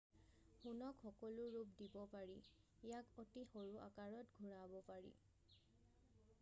[0.59, 5.13] সোণক সকলো ৰূপ দিব পাৰি ইয়াক অতি সৰু আকাৰত ঘূৰাব পাৰি